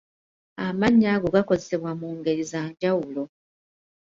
Amannya 0.65 1.07
ago 1.15 1.27
gakozesebwa 1.35 1.91
mu 1.99 2.09
ngeri 2.17 2.43
za 2.51 2.61
njawulo. 2.69 3.23